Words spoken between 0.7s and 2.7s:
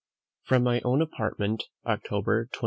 own Apartment, October 25.